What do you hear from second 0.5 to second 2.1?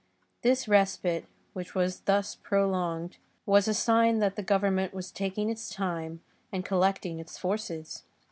respite, which was